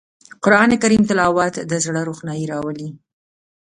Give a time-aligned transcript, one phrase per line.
[0.43, 2.89] قرآن کریم تلاوت د زړه روښنايي راولي